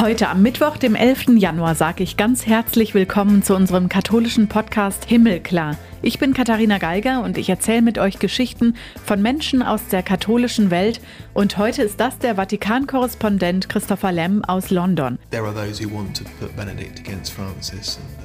[0.00, 1.36] Heute am Mittwoch, dem 11.
[1.36, 5.76] Januar, sage ich ganz herzlich willkommen zu unserem katholischen Podcast Himmelklar.
[6.00, 10.70] Ich bin Katharina Geiger und ich erzähle mit euch Geschichten von Menschen aus der katholischen
[10.70, 11.02] Welt.
[11.34, 15.18] Und heute ist das der Vatikan-Korrespondent Christopher Lemm aus London.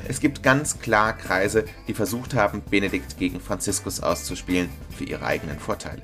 [0.08, 5.60] Es gibt ganz klar Kreise, die versucht haben, Benedikt gegen Franziskus auszuspielen für ihre eigenen
[5.60, 6.04] Vorteile.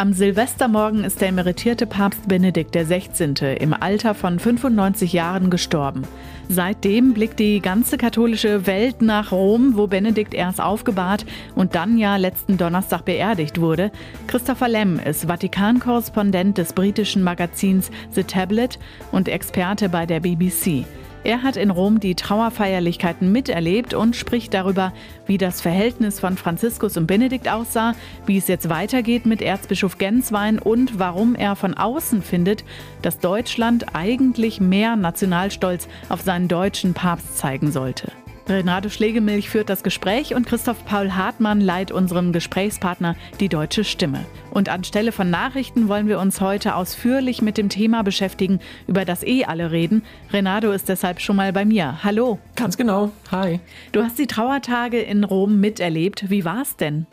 [0.00, 3.56] Am Silvestermorgen ist der emeritierte Papst Benedikt XVI.
[3.58, 6.02] im Alter von 95 Jahren gestorben.
[6.48, 11.26] Seitdem blickt die ganze katholische Welt nach Rom, wo Benedikt erst aufgebahrt
[11.56, 13.90] und dann ja letzten Donnerstag beerdigt wurde.
[14.28, 18.78] Christopher Lemm ist Vatikan-Korrespondent des britischen Magazins The Tablet
[19.10, 20.84] und Experte bei der BBC.
[21.28, 24.94] Er hat in Rom die Trauerfeierlichkeiten miterlebt und spricht darüber,
[25.26, 30.58] wie das Verhältnis von Franziskus und Benedikt aussah, wie es jetzt weitergeht mit Erzbischof Genswein
[30.58, 32.64] und warum er von außen findet,
[33.02, 38.10] dass Deutschland eigentlich mehr Nationalstolz auf seinen deutschen Papst zeigen sollte.
[38.48, 44.24] Renato Schlegelmilch führt das Gespräch und Christoph Paul Hartmann leiht unserem Gesprächspartner die deutsche Stimme.
[44.50, 49.22] Und anstelle von Nachrichten wollen wir uns heute ausführlich mit dem Thema beschäftigen, über das
[49.22, 50.02] eh alle reden.
[50.32, 52.02] Renato ist deshalb schon mal bei mir.
[52.02, 52.38] Hallo.
[52.56, 53.10] Ganz genau.
[53.30, 53.60] Hi.
[53.92, 56.30] Du hast die Trauertage in Rom miterlebt.
[56.30, 57.06] Wie war's denn?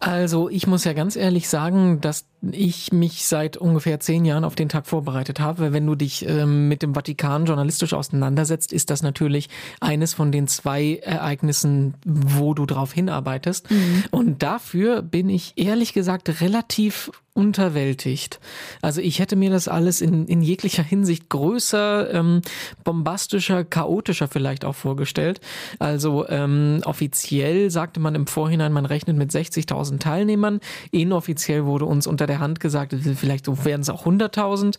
[0.00, 4.54] Also ich muss ja ganz ehrlich sagen, dass ich mich seit ungefähr zehn Jahren auf
[4.54, 5.72] den Tag vorbereitet habe.
[5.72, 9.48] Wenn du dich ähm, mit dem Vatikan journalistisch auseinandersetzt, ist das natürlich
[9.80, 13.70] eines von den zwei Ereignissen, wo du drauf hinarbeitest.
[13.70, 14.04] Mhm.
[14.10, 18.38] Und dafür bin ich ehrlich gesagt relativ unterwältigt.
[18.80, 22.42] Also ich hätte mir das alles in, in jeglicher Hinsicht größer, ähm,
[22.84, 25.40] bombastischer, chaotischer vielleicht auch vorgestellt.
[25.80, 30.60] Also ähm, offiziell sagte man im Vorhinein, man rechnet mit 60.000 Teilnehmern.
[30.92, 34.76] Inoffiziell wurde uns unter der Hand gesagt, vielleicht werden es auch 100.000.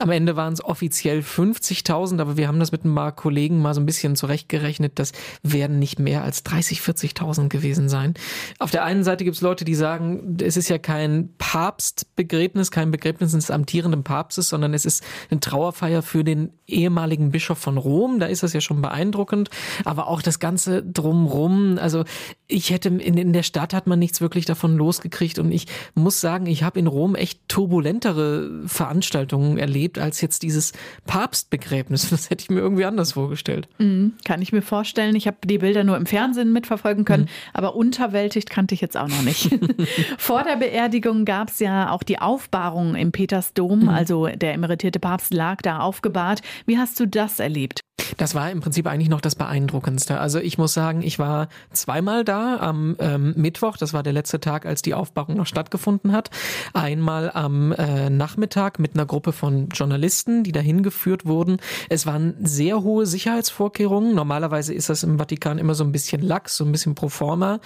[0.00, 3.74] Am Ende waren es offiziell 50.000, aber wir haben das mit ein paar Kollegen mal
[3.74, 4.98] so ein bisschen zurechtgerechnet.
[4.98, 5.12] Das
[5.44, 8.14] werden nicht mehr als 30, 40.000 gewesen sein.
[8.58, 12.90] Auf der einen Seite gibt es Leute, die sagen, es ist ja kein Papstbegräbnis, kein
[12.90, 18.18] Begräbnis des amtierenden Papstes, sondern es ist eine Trauerfeier für den ehemaligen Bischof von Rom.
[18.18, 19.48] Da ist das ja schon beeindruckend.
[19.84, 21.78] Aber auch das Ganze drumrum.
[21.78, 22.04] Also
[22.48, 26.20] ich hätte in, in der Stadt hat man nichts wirklich davon losgekriegt und ich muss
[26.20, 30.72] sagen, ich habe in Rom echt turbulentere Veranstaltungen erlebt erlebt als jetzt dieses
[31.06, 32.10] Papstbegräbnis.
[32.14, 33.68] Das hätte ich mir irgendwie anders vorgestellt.
[33.78, 35.16] Mhm, kann ich mir vorstellen.
[35.16, 37.28] Ich habe die Bilder nur im Fernsehen mitverfolgen können, mhm.
[37.52, 39.50] aber unterwältigt kannte ich jetzt auch noch nicht.
[40.18, 43.88] Vor der Beerdigung gab es ja auch die Aufbahrung im Petersdom, mhm.
[43.88, 46.40] also der emeritierte Papst lag da aufgebahrt.
[46.66, 47.83] Wie hast du das erlebt?
[48.16, 50.18] Das war im Prinzip eigentlich noch das Beeindruckendste.
[50.18, 54.40] Also ich muss sagen, ich war zweimal da am ähm, Mittwoch, das war der letzte
[54.40, 56.30] Tag, als die Aufbauung noch stattgefunden hat.
[56.72, 61.58] Einmal am äh, Nachmittag mit einer Gruppe von Journalisten, die dahin geführt wurden.
[61.88, 64.14] Es waren sehr hohe Sicherheitsvorkehrungen.
[64.14, 67.60] Normalerweise ist das im Vatikan immer so ein bisschen lax, so ein bisschen pro forma.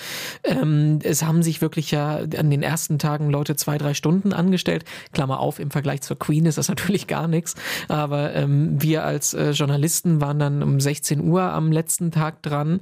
[0.45, 4.85] Ähm, es haben sich wirklich ja an den ersten Tagen Leute zwei, drei Stunden angestellt.
[5.13, 7.55] Klammer auf, im Vergleich zur Queen ist das natürlich gar nichts.
[7.89, 12.81] Aber ähm, wir als äh, Journalisten waren dann um 16 Uhr am letzten Tag dran.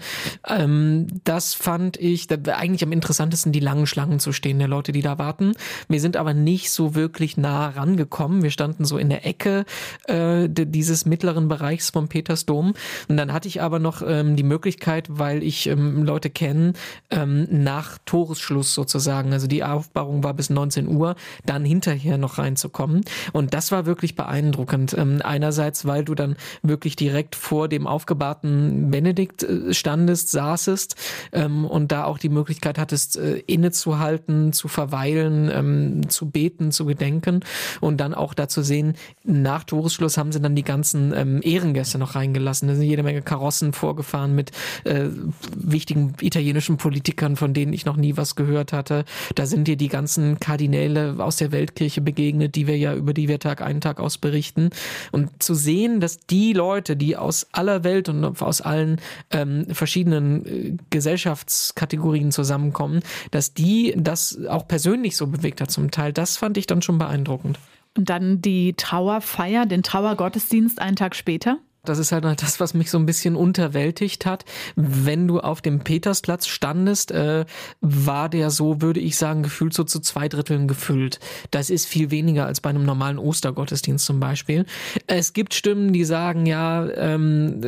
[0.49, 4.93] Ähm, das fand ich da, eigentlich am interessantesten, die langen Schlangen zu stehen, der Leute,
[4.93, 5.53] die da warten.
[5.89, 8.43] Wir sind aber nicht so wirklich nah rangekommen.
[8.43, 9.65] Wir standen so in der Ecke
[10.05, 12.75] äh, dieses mittleren Bereichs vom Petersdom.
[13.09, 16.73] Und dann hatte ich aber noch ähm, die Möglichkeit, weil ich ähm, Leute kenne,
[17.11, 23.03] ähm, nach Toresschluss sozusagen, also die Aufbauung war bis 19 Uhr, dann hinterher noch reinzukommen.
[23.33, 24.95] Und das war wirklich beeindruckend.
[24.97, 30.97] Ähm, einerseits, weil du dann wirklich direkt vor dem aufgebahrten Benedikt standest, saßest
[31.33, 36.87] ähm, und da auch die Möglichkeit hattest, äh, innezuhalten, zu verweilen, ähm, zu beten, zu
[36.87, 37.41] gedenken
[37.81, 38.95] und dann auch da zu sehen,
[39.25, 42.69] nach Toresschluss haben sie dann die ganzen ähm, Ehrengäste noch reingelassen.
[42.69, 44.53] Da sind jede Menge Karossen vorgefahren mit
[44.85, 45.07] äh,
[45.55, 49.05] wichtigen italienischen Politikern, von denen ich noch nie was gehört hatte.
[49.35, 53.29] Da sind dir die ganzen Kardinäle aus der Weltkirche begegnet, die wir ja über die
[53.29, 54.71] wir Tag einen Tag aus berichten.
[55.13, 60.47] Und zu sehen, dass die Leute, die aus aller Welt und aus allen ähm, verschiedenen
[60.47, 66.13] äh, Gesellschaftskategorien zusammenkommen, dass die das auch persönlich so bewegt hat zum Teil.
[66.13, 67.59] Das fand ich dann schon beeindruckend.
[67.97, 71.59] Und dann die Trauerfeier, den Trauergottesdienst einen Tag später?
[71.89, 74.45] Das ist halt das, was mich so ein bisschen unterwältigt hat.
[74.75, 77.45] Wenn du auf dem Petersplatz standest, äh,
[77.81, 81.21] war der so, würde ich sagen, gefühlt so zu zwei Dritteln gefüllt.
[81.51, 84.67] Das ist viel weniger als bei einem normalen Ostergottesdienst zum Beispiel.
[85.07, 87.61] Es gibt Stimmen, die sagen, ja, ähm,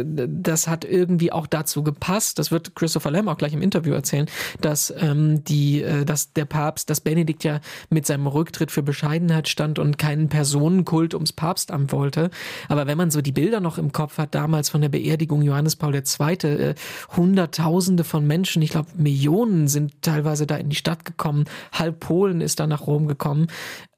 [0.43, 2.39] das hat irgendwie auch dazu gepasst.
[2.39, 4.27] Das wird Christopher Lamb auch gleich im Interview erzählen,
[4.61, 7.61] dass ähm, die, äh, dass der Papst, dass Benedikt ja
[7.91, 12.31] mit seinem Rücktritt für Bescheidenheit stand und keinen Personenkult ums Papstamt wollte.
[12.69, 15.77] Aber wenn man so die Bilder noch im Kopf Hat, damals von der Beerdigung Johannes
[15.77, 16.03] Paul II.
[16.45, 16.75] Äh,
[17.17, 22.41] Hunderttausende von Menschen, ich glaube Millionen sind teilweise da in die Stadt gekommen, halb Polen
[22.41, 23.49] ist da nach Rom gekommen.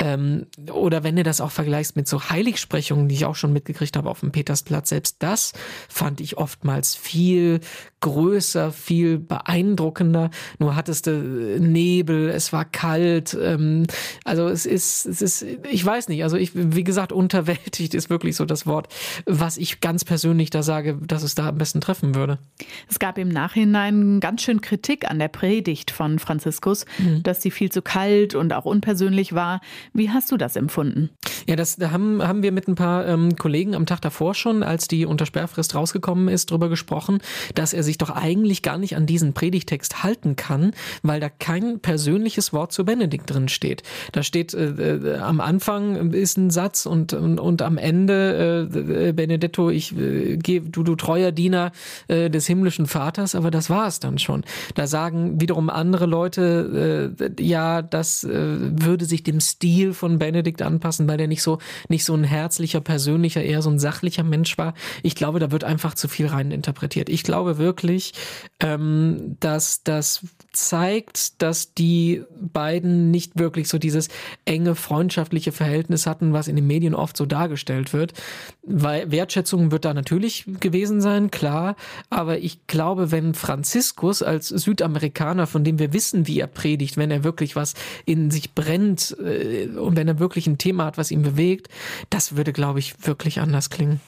[0.01, 3.97] Ähm, oder wenn du das auch vergleichst mit so Heiligsprechungen, die ich auch schon mitgekriegt
[3.97, 5.53] habe auf dem Petersplatz, selbst das
[5.89, 7.61] fand ich oftmals viel
[8.01, 10.31] größer, viel beeindruckender.
[10.59, 11.13] Nur hattest du
[11.61, 13.37] Nebel, es war kalt.
[13.41, 13.87] Ähm,
[14.25, 18.37] also es ist, es ist, ich weiß nicht, also ich, wie gesagt, unterwältigt ist wirklich
[18.37, 18.93] so das Wort,
[19.27, 22.39] was ich ganz persönlich da sage, dass es da am besten treffen würde.
[22.89, 27.23] Es gab im Nachhinein ganz schön Kritik an der Predigt von Franziskus, mhm.
[27.23, 29.61] dass sie viel zu kalt und auch unpersönlich war.
[29.93, 31.11] Wie hast du das empfunden?
[31.49, 34.63] Ja, das da haben, haben wir mit ein paar ähm, Kollegen am Tag davor schon,
[34.63, 37.19] als die unter Sperrfrist rausgekommen ist, drüber gesprochen,
[37.55, 40.73] dass er sich doch eigentlich gar nicht an diesen Predigtext halten kann,
[41.03, 43.83] weil da kein persönliches Wort zu Benedikt drin steht.
[44.13, 49.13] Da steht äh, äh, am Anfang ist ein Satz und, und, und am Ende äh,
[49.13, 51.73] Benedetto, ich äh, geh, du, du treuer Diener
[52.09, 54.45] äh, des himmlischen Vaters, aber das war es dann schon.
[54.75, 60.63] Da sagen wiederum andere Leute, äh, ja, das äh, würde sich dem Stil von Benedikt
[60.63, 64.59] anpassen, weil der nicht so nicht so ein herzlicher, persönlicher, eher so ein sachlicher Mensch
[64.59, 64.75] war.
[65.03, 67.09] Ich glaube, da wird einfach zu viel rein interpretiert.
[67.09, 68.13] Ich glaube wirklich,
[68.61, 74.09] ähm, dass das zeigt, dass die beiden nicht wirklich so dieses
[74.45, 78.13] enge freundschaftliche Verhältnis hatten, was in den Medien oft so dargestellt wird.
[78.63, 81.77] Weil Wertschätzung wird da natürlich gewesen sein, klar.
[82.11, 87.11] Aber ich glaube, wenn Franziskus als Südamerikaner, von dem wir wissen, wie er predigt, wenn
[87.11, 87.75] er wirklich was
[88.05, 91.69] in sich brennt äh, und wenn er wirklich ein Thema hat, was ihn bewegt,
[92.11, 94.01] das würde, glaube ich, wirklich anders klingen.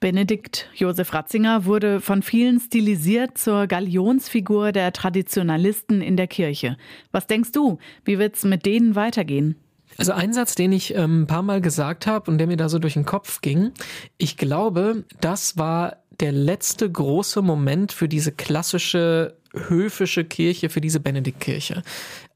[0.00, 6.76] Benedikt Josef Ratzinger wurde von vielen stilisiert zur Galionsfigur der Traditionalisten in der Kirche.
[7.12, 9.56] Was denkst du, wie wird's mit denen weitergehen?
[9.96, 12.68] Also ein Satz, den ich ähm, ein paar Mal gesagt habe und der mir da
[12.68, 13.72] so durch den Kopf ging,
[14.16, 21.00] ich glaube, das war der letzte große Moment für diese klassische höfische Kirche für diese
[21.00, 21.82] Benediktkirche.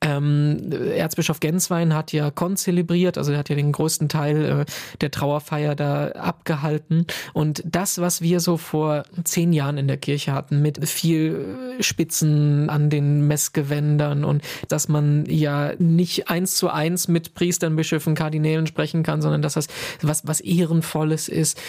[0.03, 4.65] Ähm, Erzbischof Genswein hat ja konzelebriert, also er hat ja den größten Teil äh,
[5.01, 7.07] der Trauerfeier da abgehalten.
[7.33, 11.83] Und das, was wir so vor zehn Jahren in der Kirche hatten, mit viel äh,
[11.83, 18.15] Spitzen an den Messgewändern und dass man ja nicht eins zu eins mit Priestern, Bischöfen,
[18.15, 19.69] Kardinälen sprechen kann, sondern dass das
[20.03, 21.61] was, was Ehrenvolles ist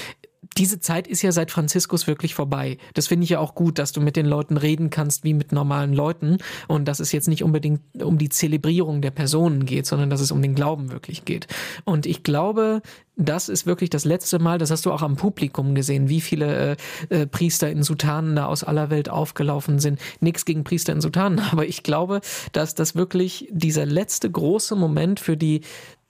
[0.58, 2.78] diese Zeit ist ja seit Franziskus wirklich vorbei.
[2.94, 5.52] Das finde ich ja auch gut, dass du mit den Leuten reden kannst wie mit
[5.52, 10.10] normalen Leuten und dass es jetzt nicht unbedingt um die Zelebrierung der Personen geht, sondern
[10.10, 11.48] dass es um den Glauben wirklich geht.
[11.86, 12.82] Und ich glaube,
[13.16, 16.78] das ist wirklich das letzte Mal, das hast du auch am Publikum gesehen, wie viele
[17.10, 20.00] äh, äh, Priester in Sutanen da aus aller Welt aufgelaufen sind.
[20.20, 22.22] Nichts gegen Priester in Sutanen, aber ich glaube,
[22.52, 25.62] dass das wirklich dieser letzte große Moment für die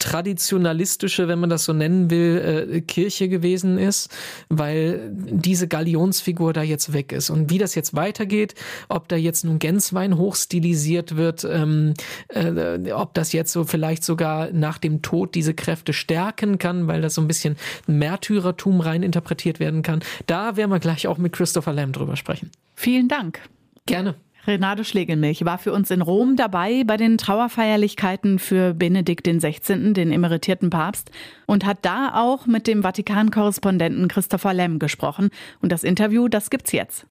[0.04, 4.14] traditionalistische, wenn man das so nennen will, äh, Kirche gewesen ist,
[4.50, 7.30] weil diese Galionsfigur da jetzt weg ist.
[7.30, 8.54] Und wie das jetzt weitergeht,
[8.90, 11.94] ob da jetzt nun Genswein hochstilisiert wird, ähm,
[12.28, 17.02] äh, ob das jetzt so vielleicht sogar nach dem Tod diese Kräfte stärken kann, weil
[17.02, 17.56] das so ein bisschen
[17.88, 22.52] Märtyrertum rein interpretiert werden kann, da werden wir gleich auch mit Christopher Lamb drüber sprechen.
[22.76, 23.40] Vielen Dank.
[23.86, 24.16] Gerne.
[24.46, 30.12] Renate Schlegelmilch war für uns in Rom dabei bei den Trauerfeierlichkeiten für Benedikt XVI., den
[30.12, 31.12] emeritierten Papst,
[31.48, 35.30] und hat da auch mit dem Vatikan-Korrespondenten Christopher Lemm gesprochen.
[35.62, 37.08] Und das Interview, das gibt's jetzt.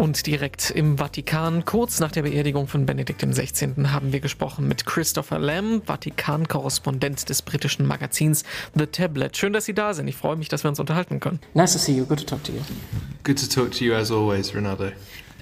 [0.00, 4.86] Und direkt im Vatikan, kurz nach der Beerdigung von Benedikt XVI., haben wir gesprochen mit
[4.86, 9.36] Christopher Lamb, Vatikan-Korrespondent des britischen Magazins The Tablet.
[9.36, 10.08] Schön, dass Sie da sind.
[10.08, 11.38] Ich freue mich, dass wir uns unterhalten können.
[11.52, 12.06] Nice to see you.
[12.06, 12.60] Good to talk to you.
[13.24, 14.86] Good to talk to you as always, Renato.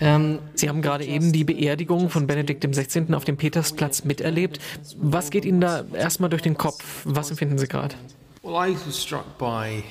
[0.00, 3.14] Ähm, Sie haben gerade eben die Beerdigung von Benedikt XVI.
[3.14, 4.58] auf dem Petersplatz miterlebt.
[4.96, 7.02] Was geht Ihnen da erstmal durch den Kopf?
[7.04, 7.94] Was empfinden Sie gerade?
[8.42, 9.84] Well, I was struck by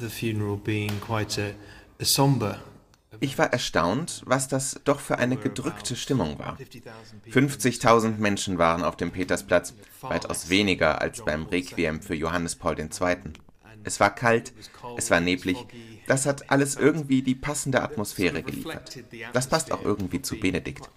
[0.00, 1.50] the funeral being quite a,
[2.00, 2.58] a somber
[3.22, 6.58] ich war erstaunt, was das doch für eine gedrückte Stimmung war.
[7.30, 12.88] 50.000 Menschen waren auf dem Petersplatz, weitaus weniger als beim Requiem für Johannes Paul II.
[13.84, 14.52] Es war kalt,
[14.96, 15.56] es war neblig,
[16.06, 18.98] das hat alles irgendwie die passende Atmosphäre geliefert.
[19.32, 20.88] Das passt auch irgendwie zu Benedikt.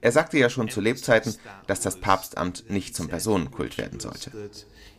[0.00, 1.34] Er sagte ja schon zu Lebzeiten,
[1.66, 4.50] dass das Papstamt nicht zum Personenkult werden sollte.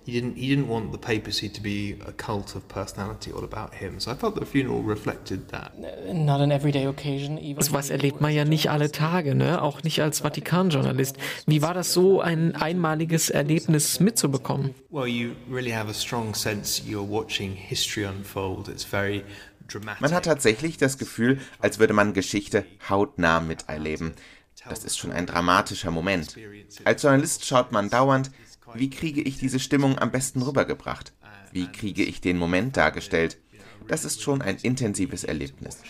[0.09, 3.73] He didn't he didn't want the papacy to be a cult of personality all about
[3.73, 3.99] him.
[3.99, 5.77] So I thought the funeral reflected that.
[5.77, 7.37] Not an everyday occasion.
[7.37, 9.61] Even was erlebt man ja nicht alle Tage, ne?
[9.61, 11.17] Auch nicht als Vatikanjournalist.
[11.45, 14.73] Wie war das so, ein einmaliges Erlebnis mitzubekommen?
[14.89, 18.67] Well, you really have a strong sense you're watching history unfold.
[18.67, 19.23] It's very
[19.99, 24.13] man hat tatsächlich das Gefühl, als würde man Geschichte hautnah miterleben.
[24.67, 26.35] Das ist schon ein dramatischer Moment.
[26.83, 28.31] Als Journalist schaut man dauernd,
[28.73, 31.13] wie kriege ich diese Stimmung am besten rübergebracht?
[31.51, 33.39] Wie kriege ich den Moment dargestellt?
[33.87, 35.81] Das ist schon ein intensives Erlebnis.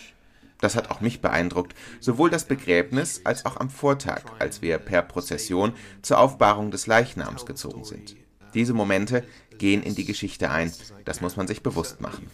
[0.60, 5.02] Das hat auch mich beeindruckt, sowohl das Begräbnis als auch am Vortag, als wir per
[5.02, 5.72] Prozession
[6.02, 8.16] zur Aufbahrung des Leichnams gezogen sind.
[8.54, 9.24] Diese Momente
[9.58, 10.72] gehen in die Geschichte ein,
[11.04, 12.26] das muss man sich bewusst machen.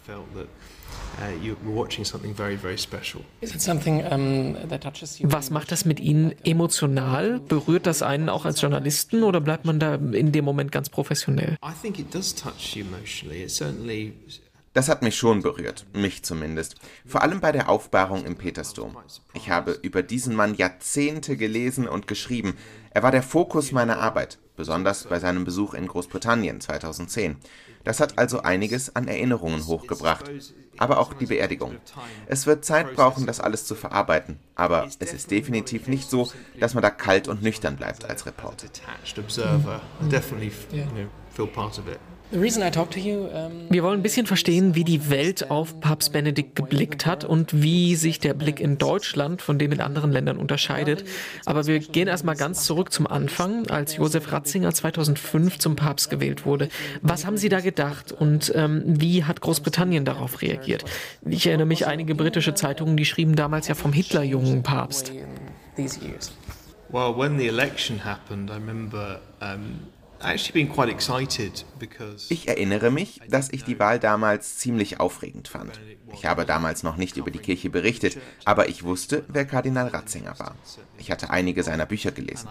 [5.23, 7.39] Was macht das mit Ihnen emotional?
[7.39, 11.57] Berührt das einen auch als Journalisten oder bleibt man da in dem Moment ganz professionell?
[14.77, 16.75] Das hat mich schon berührt, mich zumindest.
[17.03, 18.95] Vor allem bei der Aufbahrung im Petersdom.
[19.33, 22.55] Ich habe über diesen Mann Jahrzehnte gelesen und geschrieben.
[22.91, 27.37] Er war der Fokus meiner Arbeit, besonders bei seinem Besuch in Großbritannien 2010.
[27.85, 30.29] Das hat also einiges an Erinnerungen hochgebracht
[30.77, 31.77] aber auch die Beerdigung.
[32.27, 36.73] Es wird Zeit brauchen, das alles zu verarbeiten, aber es ist definitiv nicht so, dass
[36.73, 38.67] man da kalt und nüchtern bleibt als Reporter.
[42.29, 47.95] Wir wollen ein bisschen verstehen, wie die Welt auf Papst Benedikt geblickt hat und wie
[47.95, 51.05] sich der Blick in Deutschland von dem in anderen Ländern unterscheidet.
[51.45, 56.45] Aber wir gehen erstmal ganz zurück zum Anfang, als Josef Ratzinger 2005 zum Papst gewählt
[56.45, 56.67] wurde.
[57.01, 60.83] Was haben Sie da gedacht und ähm, wie hat Großbritannien darauf reagiert?
[61.25, 65.13] Ich erinnere mich, einige britische Zeitungen, die schrieben damals ja vom Hitlerjungen Papst.
[66.89, 69.87] Well, when the election happened, I remember um,
[72.29, 75.79] ich erinnere mich, dass ich die Wahl damals ziemlich aufregend fand.
[76.13, 80.37] Ich habe damals noch nicht über die Kirche berichtet, aber ich wusste, wer Kardinal Ratzinger
[80.39, 80.55] war.
[80.97, 82.49] Ich hatte einige seiner Bücher gelesen.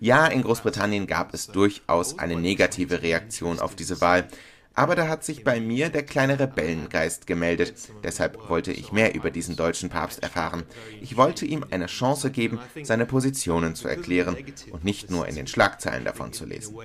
[0.00, 4.28] Ja, in Großbritannien gab es durchaus eine negative Reaktion auf diese Wahl,
[4.74, 7.74] aber da hat sich bei mir der kleine Rebellengeist gemeldet.
[8.02, 10.64] Deshalb wollte ich mehr über diesen deutschen Papst erfahren.
[11.00, 14.36] Ich wollte ihm eine Chance geben, seine Positionen zu erklären
[14.70, 16.76] und nicht nur in den Schlagzeilen davon zu lesen.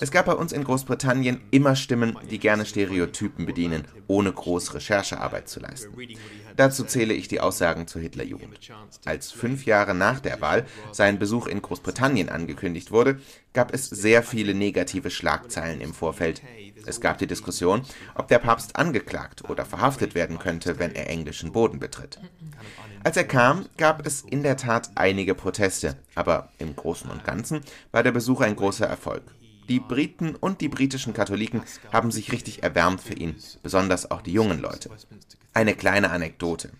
[0.00, 5.48] Es gab bei uns in Großbritannien immer Stimmen, die gerne Stereotypen bedienen, ohne groß Recherchearbeit
[5.48, 5.94] zu leisten.
[6.56, 8.58] Dazu zähle ich die Aussagen zur Hitlerjugend.
[9.04, 13.20] Als fünf Jahre nach der Wahl sein Besuch in Großbritannien angekündigt wurde,
[13.52, 16.42] gab es sehr viele negative Schlagzeilen im Vorfeld.
[16.86, 17.82] Es gab die Diskussion,
[18.14, 22.20] ob der Papst angeklagt oder verhaftet werden könnte, wenn er englischen Boden betritt.
[23.04, 27.60] Als er kam, gab es in der Tat einige Proteste, aber im Großen und Ganzen
[27.92, 29.22] war der Besuch ein großer Erfolg.
[29.68, 31.62] Die Briten und die britischen Katholiken
[31.92, 34.90] haben sich richtig erwärmt für ihn, besonders auch die jungen Leute.
[35.54, 36.70] Eine kleine Anekdote.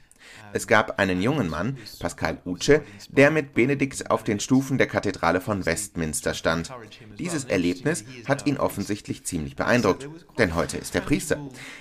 [0.52, 5.40] Es gab einen jungen Mann, Pascal Uce, der mit Benedikt auf den Stufen der Kathedrale
[5.40, 6.70] von Westminster stand.
[7.18, 11.38] Dieses Erlebnis hat ihn offensichtlich ziemlich beeindruckt, denn heute ist er Priester.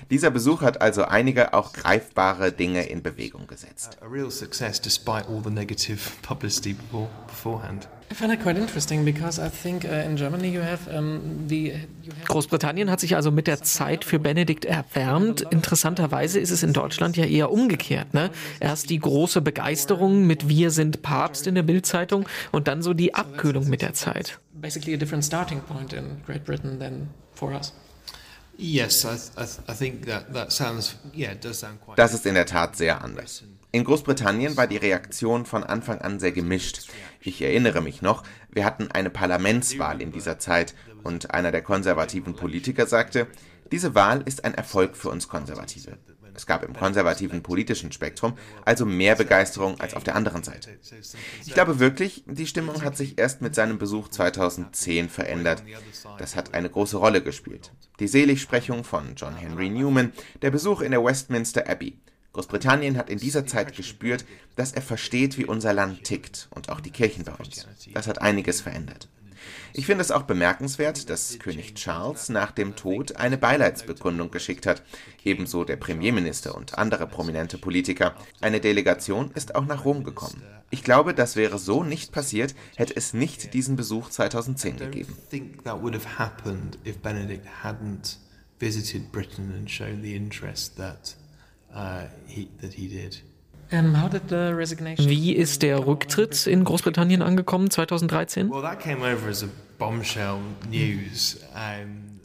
[0.10, 3.98] Dieser Besuch hat also einige auch greifbare Dinge in Bewegung gesetzt.
[12.28, 15.42] Großbritannien hat sich also mit der Zeit für Benedikt erwärmt.
[15.42, 18.14] Interessanterweise ist es in Deutschland ja eher umgekehrt.
[18.14, 18.30] Ne?
[18.60, 23.16] Erst die große Begeisterung mit Wir sind Papst in der Bildzeitung und dann so die
[23.16, 24.40] Abkühlung mit der Zeit.
[24.54, 27.74] Basically a different starting point in Great Britain than for us.
[31.96, 33.44] Das ist in der Tat sehr anders.
[33.76, 36.88] In Großbritannien war die Reaktion von Anfang an sehr gemischt.
[37.20, 42.38] Ich erinnere mich noch, wir hatten eine Parlamentswahl in dieser Zeit und einer der konservativen
[42.38, 43.28] Politiker sagte,
[43.74, 45.98] diese Wahl ist ein Erfolg für uns Konservative.
[46.34, 50.70] Es gab im konservativen politischen Spektrum also mehr Begeisterung als auf der anderen Seite.
[51.46, 55.64] Ich glaube wirklich, die Stimmung hat sich erst mit seinem Besuch 2010 verändert.
[56.18, 57.74] Das hat eine große Rolle gespielt.
[58.00, 61.98] Die Seligsprechung von John Henry Newman, der Besuch in der Westminster Abbey.
[62.36, 64.26] Großbritannien hat in dieser Zeit gespürt,
[64.58, 67.66] dass er versteht, wie unser Land tickt und auch die Kirchen bei uns.
[67.94, 69.08] Das hat einiges verändert.
[69.72, 74.84] Ich finde es auch bemerkenswert, dass König Charles nach dem Tod eine Beileidsbekundung geschickt hat,
[75.24, 78.16] ebenso der Premierminister und andere prominente Politiker.
[78.42, 80.44] Eine Delegation ist auch nach Rom gekommen.
[80.72, 85.16] Ich glaube, das wäre so nicht passiert, hätte es nicht diesen Besuch 2010 gegeben.
[88.58, 91.14] visited Britain and shown the interest that
[91.76, 93.24] uh, he, that he did.
[95.10, 98.52] Wie ist der Rücktritt in Großbritannien angekommen 2013?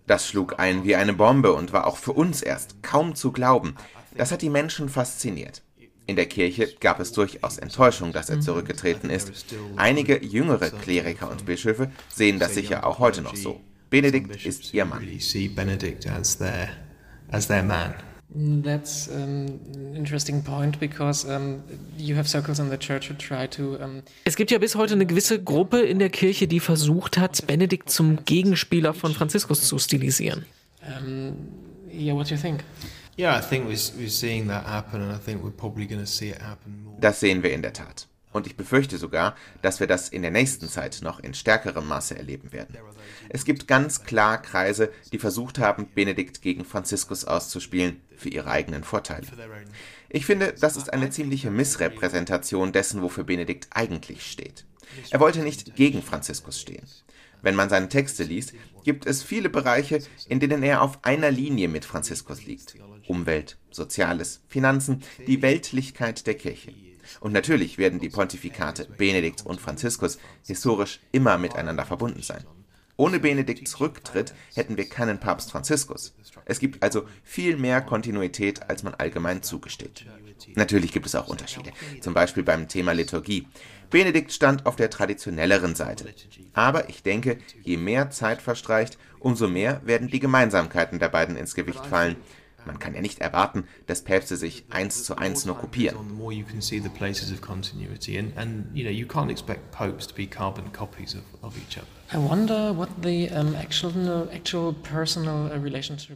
[0.07, 3.77] Das schlug ein wie eine Bombe und war auch für uns erst kaum zu glauben.
[4.17, 5.63] Das hat die Menschen fasziniert.
[6.07, 9.55] In der Kirche gab es durchaus Enttäuschung, dass er zurückgetreten ist.
[9.77, 13.61] Einige jüngere Kleriker und Bischöfe sehen das sicher auch heute noch so.
[13.91, 15.07] Benedikt ist ihr Mann.
[18.33, 21.65] That's an interesting point because um,
[21.99, 23.77] you have circles in the church who try to.
[23.83, 27.45] Um es gibt ja bis heute eine gewisse Gruppe in der Kirche, die versucht hat,
[27.49, 30.47] Benedikt zum Gegenspieler von Franziskus zu stilisieren.
[30.83, 31.35] Um,
[31.93, 32.63] yeah, what do you think?
[37.01, 38.10] Das sehen wir in der Tat.
[38.33, 42.17] Und ich befürchte sogar, dass wir das in der nächsten Zeit noch in stärkerem Maße
[42.17, 42.77] erleben werden.
[43.29, 48.85] Es gibt ganz klar Kreise, die versucht haben, Benedikt gegen Franziskus auszuspielen, für ihre eigenen
[48.85, 49.27] Vorteile.
[50.09, 54.67] Ich finde, das ist eine ziemliche Missrepräsentation dessen, wofür Benedikt eigentlich steht.
[55.11, 56.87] Er wollte nicht gegen Franziskus stehen.
[57.43, 58.53] Wenn man seine Texte liest,
[58.85, 62.75] gibt es viele Bereiche, in denen er auf einer Linie mit Franziskus liegt.
[63.09, 66.73] Umwelt, Soziales, Finanzen, die Weltlichkeit der Kirche.
[67.21, 72.45] Und natürlich werden die Pontifikate Benedikt und Franziskus historisch immer miteinander verbunden sein.
[73.01, 76.15] Ohne Benedikts Rücktritt hätten wir keinen Papst Franziskus.
[76.45, 80.05] Es gibt also viel mehr Kontinuität, als man allgemein zugesteht.
[80.55, 81.71] Natürlich gibt es auch Unterschiede,
[82.03, 83.47] zum Beispiel beim Thema Liturgie.
[83.89, 86.13] Benedikt stand auf der traditionelleren Seite.
[86.53, 91.55] Aber ich denke, je mehr Zeit verstreicht, umso mehr werden die Gemeinsamkeiten der beiden ins
[91.55, 92.17] Gewicht fallen.
[92.67, 95.97] Man kann ja nicht erwarten, dass Päpste sich eins zu eins nur kopieren.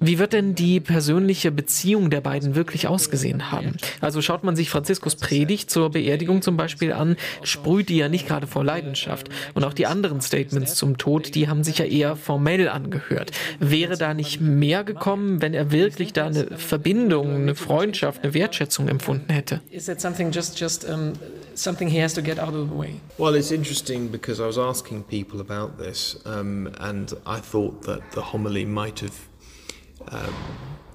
[0.01, 3.77] Wie wird denn die persönliche Beziehung der beiden wirklich ausgesehen haben?
[4.01, 8.27] Also schaut man sich Franziskus Predigt zur Beerdigung zum Beispiel an, sprüht die ja nicht
[8.27, 9.29] gerade vor Leidenschaft.
[9.55, 13.31] Und auch die anderen Statements zum Tod, die haben sich ja eher formell angehört.
[13.61, 18.89] Wäre da nicht mehr gekommen, wenn er wirklich da eine Verbindung, eine Freundschaft, eine Wertschätzung
[18.89, 19.61] empfunden hätte?
[19.71, 21.13] Is that something just just um,
[21.57, 23.01] something he has to get out of the way?
[23.19, 28.13] Well, it's interesting because I was asking people about this, um, and I thought that
[28.13, 29.29] the homily might have
[30.09, 30.35] um,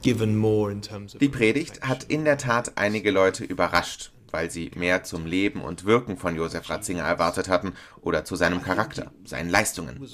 [0.02, 1.20] given more in terms of.
[1.20, 5.86] Die Predigt hat in der Tat einige Leute überrascht weil sie mehr zum Leben und
[5.86, 10.06] Wirken von Josef Ratzinger erwartet hatten oder zu seinem Charakter, seinen Leistungen.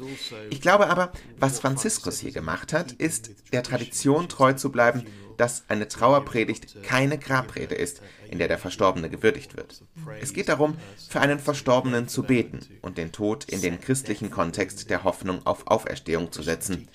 [0.49, 5.05] Ich glaube aber, was Franziskus hier gemacht hat, ist, der Tradition treu zu bleiben,
[5.37, 9.83] dass eine Trauerpredigt keine Grabrede ist, in der der Verstorbene gewürdigt wird.
[10.21, 10.77] Es geht darum,
[11.09, 15.67] für einen Verstorbenen zu beten und den Tod in den christlichen Kontext der Hoffnung auf
[15.67, 16.87] Auferstehung zu setzen.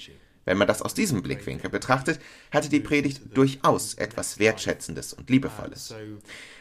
[0.44, 2.18] Wenn man das aus diesem Blickwinkel betrachtet,
[2.50, 5.94] hatte die Predigt durchaus etwas Wertschätzendes und Liebevolles.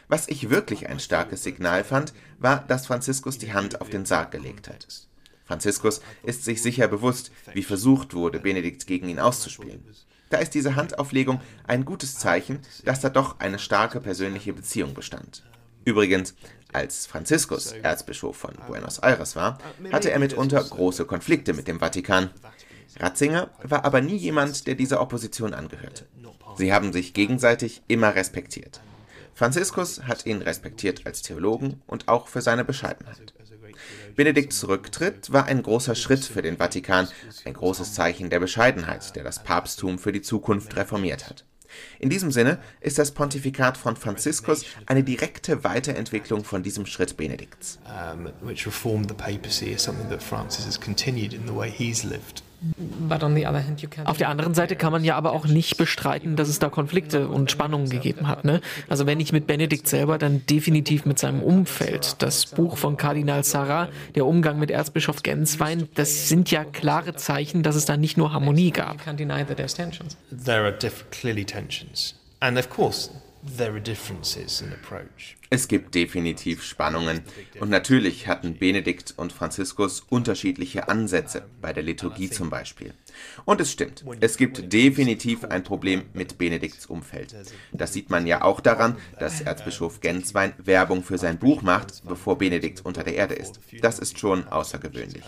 [0.07, 4.31] Was ich wirklich ein starkes Signal fand, war, dass Franziskus die Hand auf den Sarg
[4.31, 4.87] gelegt hat.
[5.45, 9.83] Franziskus ist sich sicher bewusst, wie versucht wurde, Benedikt gegen ihn auszuspielen.
[10.29, 15.43] Da ist diese Handauflegung ein gutes Zeichen, dass da doch eine starke persönliche Beziehung bestand.
[15.85, 16.35] Übrigens,
[16.71, 19.57] als Franziskus Erzbischof von Buenos Aires war,
[19.91, 22.29] hatte er mitunter große Konflikte mit dem Vatikan.
[22.97, 26.05] Ratzinger war aber nie jemand, der dieser Opposition angehörte.
[26.57, 28.81] Sie haben sich gegenseitig immer respektiert.
[29.33, 33.33] Franziskus hat ihn respektiert als Theologen und auch für seine Bescheidenheit.
[34.15, 37.07] Benedikts Rücktritt war ein großer Schritt für den Vatikan,
[37.45, 41.45] ein großes Zeichen der Bescheidenheit, der das Papsttum für die Zukunft reformiert hat.
[41.99, 47.79] In diesem Sinne ist das Pontifikat von Franziskus eine direkte Weiterentwicklung von diesem Schritt Benedikts.
[47.85, 48.29] Um,
[54.05, 57.29] Auf der anderen Seite kann man ja aber auch nicht bestreiten, dass es da Konflikte
[57.29, 58.43] und Spannungen gegeben hat.
[58.43, 58.59] Ne?
[58.89, 62.21] Also wenn nicht mit Benedikt selber, dann definitiv mit seinem Umfeld.
[62.21, 67.63] Das Buch von Kardinal Sarah, der Umgang mit Erzbischof Genswein, das sind ja klare Zeichen,
[67.63, 68.97] dass es da nicht nur Harmonie gab.
[70.45, 70.77] There are
[71.11, 72.15] clearly tensions.
[72.41, 73.09] And of course,
[75.49, 77.21] Es gibt definitiv Spannungen
[77.59, 82.93] und natürlich hatten Benedikt und Franziskus unterschiedliche Ansätze, bei der Liturgie zum Beispiel.
[83.45, 87.35] Und es stimmt, es gibt definitiv ein Problem mit Benedikts Umfeld.
[87.71, 92.37] Das sieht man ja auch daran, dass Erzbischof Genswein Werbung für sein Buch macht, bevor
[92.37, 93.59] Benedikt unter der Erde ist.
[93.81, 95.23] Das ist schon außergewöhnlich.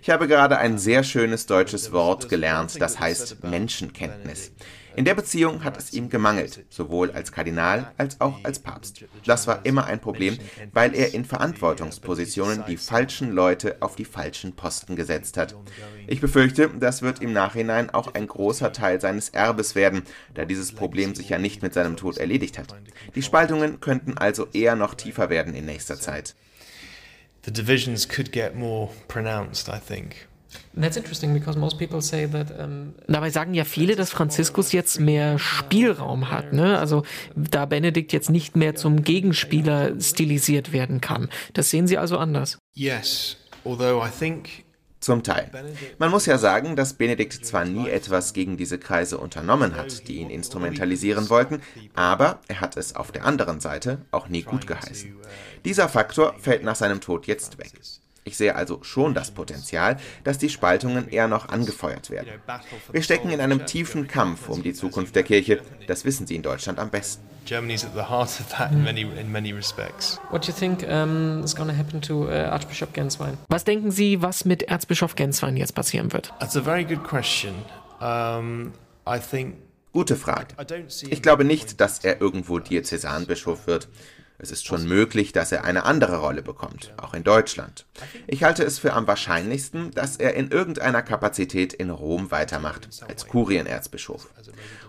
[0.00, 4.52] Ich habe gerade ein sehr schönes deutsches Wort gelernt, das heißt Menschenkenntnis.
[4.98, 9.04] In der Beziehung hat es ihm gemangelt, sowohl als Kardinal als auch als Papst.
[9.24, 10.36] Das war immer ein Problem,
[10.72, 15.54] weil er in Verantwortungspositionen die falschen Leute auf die falschen Posten gesetzt hat.
[16.08, 20.02] Ich befürchte, das wird im Nachhinein auch ein großer Teil seines Erbes werden,
[20.34, 22.74] da dieses Problem sich ja nicht mit seinem Tod erledigt hat.
[23.14, 26.34] Die Spaltungen könnten also eher noch tiefer werden in nächster Zeit.
[27.48, 30.28] The divisions could get more pronounced, I think.
[33.06, 36.52] Dabei sagen ja viele, dass Franziskus jetzt mehr Spielraum hat.
[36.52, 36.78] Ne?
[36.78, 41.30] Also da Benedikt jetzt nicht mehr zum Gegenspieler stilisiert werden kann.
[41.54, 42.58] Das sehen Sie also anders.
[42.74, 44.66] Yes, although I think
[45.00, 45.50] zum Teil.
[45.98, 50.16] Man muss ja sagen, dass Benedikt zwar nie etwas gegen diese Kreise unternommen hat, die
[50.16, 51.62] ihn instrumentalisieren wollten,
[51.94, 55.16] aber er hat es auf der anderen Seite auch nie gut geheißen.
[55.64, 57.72] Dieser Faktor fällt nach seinem Tod jetzt weg.
[58.28, 62.28] Ich sehe also schon das Potenzial, dass die Spaltungen eher noch angefeuert werden.
[62.92, 65.62] Wir stecken in einem tiefen Kampf um die Zukunft der Kirche.
[65.86, 67.22] Das wissen Sie in Deutschland am besten.
[67.46, 70.20] Germany's at the heart of that in many, in many respects.
[70.28, 73.38] What do you think um, is going to happen to uh, Archbishop Genswein?
[73.48, 76.30] Was denken Sie, was mit Erzbischof Genswein jetzt passieren wird?
[76.40, 77.54] That's a very good question.
[78.02, 78.74] Um,
[79.06, 79.54] I think
[79.94, 80.54] Gute Frage.
[81.08, 83.88] Ich glaube nicht, dass er irgendwo Diözesanbischof wird.
[84.40, 87.86] Es ist schon möglich, dass er eine andere Rolle bekommt, auch in Deutschland.
[88.28, 93.26] Ich halte es für am wahrscheinlichsten, dass er in irgendeiner Kapazität in Rom weitermacht, als
[93.26, 94.28] Kurienerzbischof.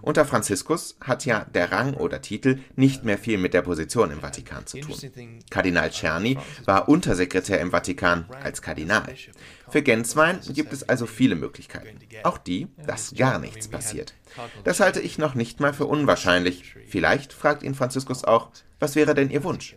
[0.04, 4.20] Unter Franziskus hat ja der Rang oder Titel nicht mehr viel mit der Position im
[4.20, 4.96] Vatikan zu tun.
[5.50, 9.16] Kardinal Czerny war Untersekretär im Vatikan als Kardinal.
[9.70, 12.00] Für Genswein gibt es also viele Möglichkeiten.
[12.24, 14.14] Auch die, dass gar nichts passiert.
[14.64, 16.76] Das halte ich noch nicht mal für unwahrscheinlich.
[16.88, 19.76] Vielleicht fragt ihn Franziskus auch, was wäre denn Ihr Wunsch?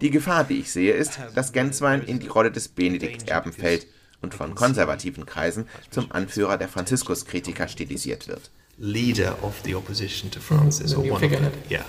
[0.00, 3.86] Die Gefahr, die ich sehe, ist, dass Genswein in die Rolle des Benedikt-Erben fällt
[4.22, 8.50] und von konservativen Kreisen zum Anführer der Franziskus-Kritiker stilisiert wird.
[8.78, 11.52] Leader of the opposition to Francis, or one of them.
[11.70, 11.84] Yeah.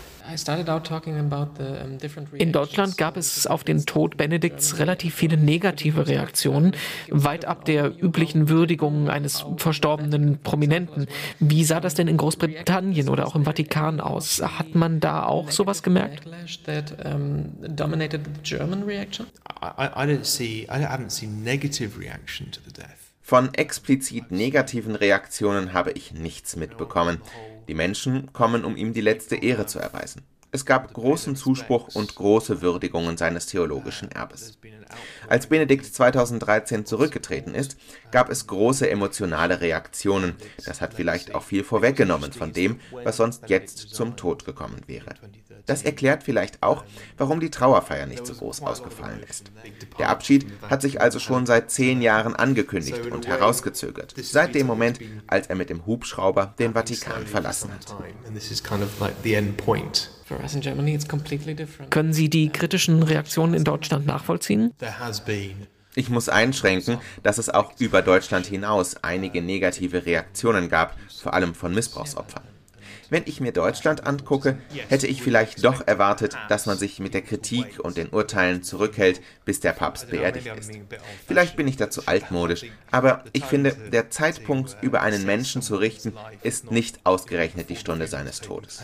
[2.37, 6.75] In Deutschland gab es auf den Tod Benedikts relativ viele negative Reaktionen,
[7.09, 11.07] weit ab der üblichen Würdigung eines verstorbenen Prominenten.
[11.39, 14.41] Wie sah das denn in Großbritannien oder auch im Vatikan aus?
[14.41, 16.23] Hat man da auch sowas gemerkt?
[23.25, 27.21] Von explizit negativen Reaktionen habe ich nichts mitbekommen.
[27.67, 30.21] Die Menschen kommen, um ihm die letzte Ehre zu erweisen.
[30.53, 34.59] Es gab großen Zuspruch und große Würdigungen seines theologischen Erbes.
[35.27, 37.75] Als Benedikt 2013 zurückgetreten ist,
[38.11, 40.35] gab es große emotionale Reaktionen.
[40.63, 45.15] Das hat vielleicht auch viel vorweggenommen von dem, was sonst jetzt zum Tod gekommen wäre.
[45.65, 46.83] Das erklärt vielleicht auch,
[47.17, 49.51] warum die Trauerfeier nicht so groß ausgefallen ist.
[49.97, 54.99] Der Abschied hat sich also schon seit zehn Jahren angekündigt und herausgezögert, seit dem Moment,
[55.27, 57.95] als er mit dem Hubschrauber den Vatikan verlassen hat.
[61.89, 64.73] Können Sie die kritischen Reaktionen in Deutschland nachvollziehen?
[65.95, 71.53] Ich muss einschränken, dass es auch über Deutschland hinaus einige negative Reaktionen gab, vor allem
[71.53, 72.43] von Missbrauchsopfern.
[73.13, 74.57] Wenn ich mir Deutschland angucke,
[74.89, 79.21] hätte ich vielleicht doch erwartet, dass man sich mit der Kritik und den Urteilen zurückhält,
[79.45, 80.71] bis der Papst beerdigt ist.
[81.27, 86.13] Vielleicht bin ich dazu altmodisch, aber ich finde, der Zeitpunkt, über einen Menschen zu richten,
[86.41, 88.81] ist nicht ausgerechnet die Stunde seines Todes.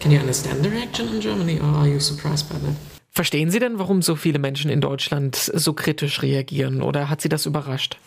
[0.00, 2.89] Can you understand the reaction in Germany or are you surprised by that?
[3.12, 7.28] Verstehen Sie denn, warum so viele Menschen in Deutschland so kritisch reagieren oder hat Sie
[7.28, 7.98] das überrascht?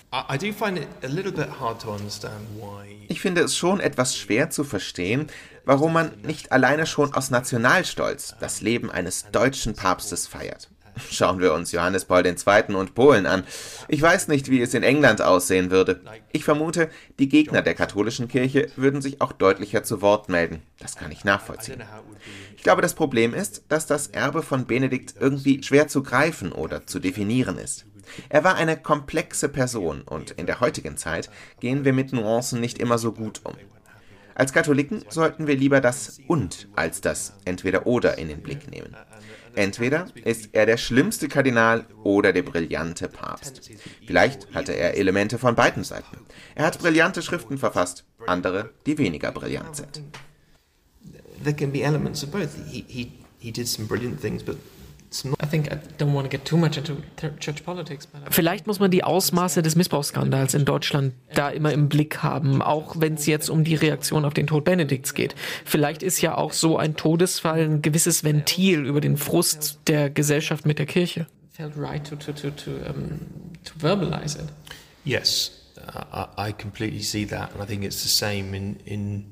[3.10, 5.28] Ich finde es schon etwas schwer zu verstehen,
[5.66, 10.70] warum man nicht alleine schon aus Nationalstolz das Leben eines deutschen Papstes feiert.
[11.10, 12.76] Schauen wir uns Johannes Paul II.
[12.76, 13.44] und Polen an.
[13.88, 16.02] Ich weiß nicht, wie es in England aussehen würde.
[16.32, 20.62] Ich vermute, die Gegner der katholischen Kirche würden sich auch deutlicher zu Wort melden.
[20.80, 21.84] Das kann ich nachvollziehen.
[22.56, 26.86] Ich glaube, das Problem ist, dass das Erbe von Benedikt irgendwie schwer zu greifen oder
[26.86, 27.86] zu definieren ist.
[28.30, 31.30] Er war eine komplexe Person und in der heutigen Zeit
[31.60, 33.56] gehen wir mit Nuancen nicht immer so gut um.
[34.36, 38.96] Als Katholiken sollten wir lieber das und als das entweder oder in den Blick nehmen.
[39.56, 43.70] Entweder ist er der schlimmste Kardinal oder der brillante Papst.
[44.06, 46.18] Vielleicht hatte er Elemente von beiden Seiten.
[46.56, 50.02] Er hat brillante Schriften verfasst, andere, die weniger brillant sind.
[51.44, 52.50] There can be elements of both.
[52.70, 54.58] He, he, he did some brilliant things, but
[58.32, 62.96] Vielleicht muss man die Ausmaße des Missbrauchsskandals in Deutschland da immer im Blick haben, auch
[63.00, 65.36] wenn es jetzt um die Reaktion auf den Tod Benedikts geht.
[65.66, 70.66] Vielleicht ist ja auch so ein Todesfall ein gewisses Ventil über den Frust der Gesellschaft
[70.66, 71.28] mit der Kirche.
[75.06, 75.52] Yes,
[76.38, 79.26] I completely see that, and I think it's the same in in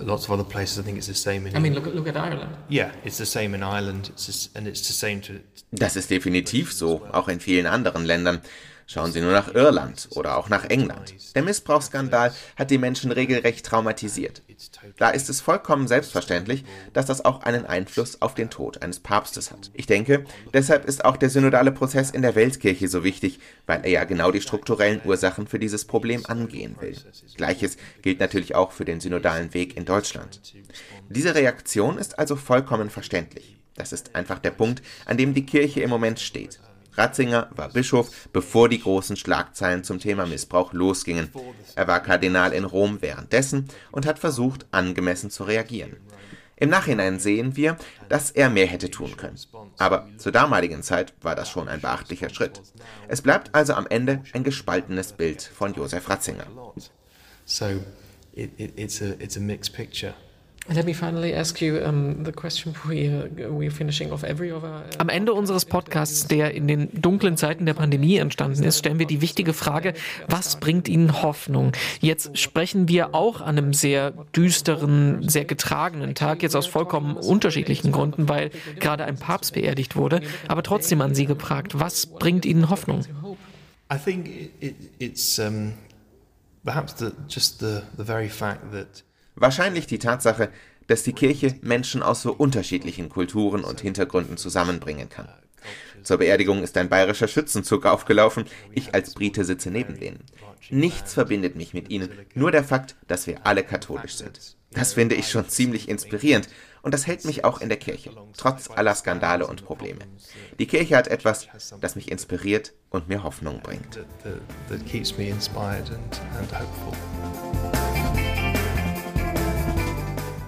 [0.00, 0.78] lots of other places.
[0.78, 1.56] I think it's the same in.
[1.56, 2.56] I mean, look, look at Ireland.
[2.68, 4.10] Yeah, it's the same in Ireland.
[4.10, 5.40] It's just, and it's the same to.
[5.72, 8.40] Das ist definitiv so, auch in vielen anderen Ländern.
[8.90, 11.14] Schauen Sie nur nach Irland oder auch nach England.
[11.34, 14.40] Der Missbrauchsskandal hat die Menschen regelrecht traumatisiert.
[14.96, 19.50] Da ist es vollkommen selbstverständlich, dass das auch einen Einfluss auf den Tod eines Papstes
[19.50, 19.70] hat.
[19.74, 20.24] Ich denke,
[20.54, 24.30] deshalb ist auch der synodale Prozess in der Weltkirche so wichtig, weil er ja genau
[24.30, 26.96] die strukturellen Ursachen für dieses Problem angehen will.
[27.36, 30.40] Gleiches gilt natürlich auch für den synodalen Weg in Deutschland.
[31.10, 33.58] Diese Reaktion ist also vollkommen verständlich.
[33.74, 36.58] Das ist einfach der Punkt, an dem die Kirche im Moment steht.
[36.98, 41.30] Ratzinger war Bischof, bevor die großen Schlagzeilen zum Thema Missbrauch losgingen.
[41.76, 45.96] Er war Kardinal in Rom währenddessen und hat versucht, angemessen zu reagieren.
[46.56, 47.76] Im Nachhinein sehen wir,
[48.08, 49.38] dass er mehr hätte tun können.
[49.78, 52.60] Aber zur damaligen Zeit war das schon ein beachtlicher Schritt.
[53.06, 56.46] Es bleibt also am Ende ein gespaltenes Bild von Josef Ratzinger.
[57.44, 57.66] So
[58.32, 60.14] it, it, it's a it's a mixed picture.
[60.70, 61.80] Let me finally ask you
[62.24, 63.08] the question we,
[63.48, 67.64] we're finishing off every of our, Am Ende unseres Podcasts, der in den dunklen Zeiten
[67.64, 69.94] der Pandemie entstanden ist, stellen wir die wichtige Frage,
[70.28, 71.72] was bringt Ihnen Hoffnung?
[72.00, 77.90] Jetzt sprechen wir auch an einem sehr düsteren, sehr getragenen Tag, jetzt aus vollkommen unterschiedlichen
[77.90, 82.68] Gründen, weil gerade ein Papst beerdigt wurde, aber trotzdem an Sie gefragt, was bringt Ihnen
[82.68, 83.06] Hoffnung?
[83.90, 84.28] I think
[84.60, 85.72] it, it's um,
[86.62, 89.02] perhaps the, just the, the very fact that
[89.40, 90.50] Wahrscheinlich die Tatsache,
[90.88, 95.28] dass die Kirche Menschen aus so unterschiedlichen Kulturen und Hintergründen zusammenbringen kann.
[96.02, 98.44] Zur Beerdigung ist ein bayerischer Schützenzug aufgelaufen.
[98.72, 100.24] Ich als Brite sitze neben denen.
[100.70, 104.56] Nichts verbindet mich mit ihnen, nur der Fakt, dass wir alle katholisch sind.
[104.72, 106.48] Das finde ich schon ziemlich inspirierend
[106.82, 110.00] und das hält mich auch in der Kirche, trotz aller Skandale und Probleme.
[110.58, 111.48] Die Kirche hat etwas,
[111.80, 113.98] das mich inspiriert und mir Hoffnung bringt.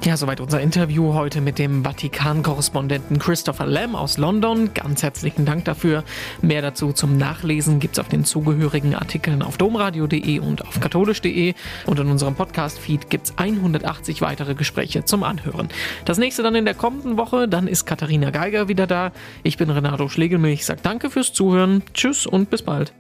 [0.02, 4.72] Ja, soweit unser Interview heute mit dem Vatikan-Korrespondenten Christopher Lamb aus London.
[4.72, 6.04] Ganz herzlichen Dank dafür.
[6.40, 11.52] Mehr dazu zum Nachlesen gibt es auf den zugehörigen Artikeln auf domradio.de und auf katholisch.de.
[11.84, 15.68] Und in unserem Podcast-Feed gibt es 180 weitere Gespräche zum Anhören.
[16.06, 17.46] Das nächste dann in der kommenden Woche.
[17.46, 19.12] Dann ist Katharina Geiger wieder da.
[19.42, 20.64] Ich bin Renato Schlegelmilch.
[20.64, 21.82] Sag danke fürs Zuhören.
[21.92, 22.94] Tschüss und bis bald.